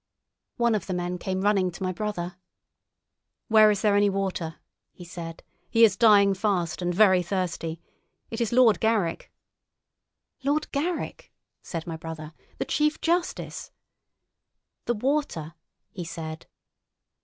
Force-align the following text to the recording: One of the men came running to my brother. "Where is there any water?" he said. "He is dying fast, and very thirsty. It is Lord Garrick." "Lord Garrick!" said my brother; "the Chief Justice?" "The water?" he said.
One 0.57 0.73
of 0.73 0.87
the 0.87 0.95
men 0.95 1.19
came 1.19 1.41
running 1.41 1.69
to 1.69 1.83
my 1.83 1.91
brother. 1.91 2.37
"Where 3.49 3.69
is 3.69 3.83
there 3.83 3.95
any 3.95 4.09
water?" 4.09 4.55
he 4.91 5.05
said. 5.05 5.43
"He 5.69 5.83
is 5.83 5.95
dying 5.95 6.33
fast, 6.33 6.81
and 6.81 6.91
very 6.91 7.21
thirsty. 7.21 7.79
It 8.31 8.41
is 8.41 8.51
Lord 8.51 8.79
Garrick." 8.79 9.31
"Lord 10.43 10.71
Garrick!" 10.71 11.31
said 11.61 11.85
my 11.85 11.97
brother; 11.97 12.33
"the 12.57 12.65
Chief 12.65 12.99
Justice?" 12.99 13.69
"The 14.85 14.95
water?" 14.95 15.53
he 15.91 16.03
said. 16.03 16.47